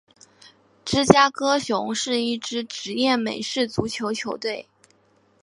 [0.83, 4.65] 芝加哥熊是一支职业美式足球球队。